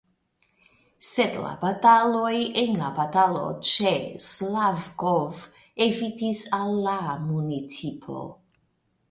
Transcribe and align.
Sed 1.07 1.35
la 1.41 1.51
bataloj 1.63 2.31
en 2.61 2.73
la 2.79 2.87
batalo 3.01 3.43
ĉe 3.73 3.93
Slavkov 4.29 5.45
evitis 5.89 6.49
al 6.61 6.75
la 6.89 6.99
municipo. 7.29 8.27